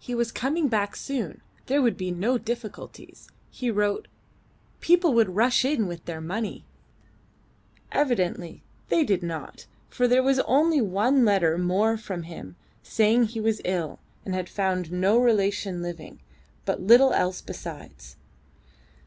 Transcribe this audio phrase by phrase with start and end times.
[0.00, 1.42] "He was coming back soon.
[1.66, 4.08] There would be no difficulties," he wrote;
[4.80, 6.64] "people would rush in with their money."
[7.92, 13.40] Evidently they did not, for there was only one letter more from him saying he
[13.42, 16.20] was ill, had found no relation living,
[16.64, 18.16] but little else besides.